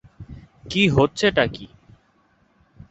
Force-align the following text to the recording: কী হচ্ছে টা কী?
কী 0.65 0.83
হচ্ছে 0.89 1.27
টা 1.31 1.45
কী? 1.47 1.65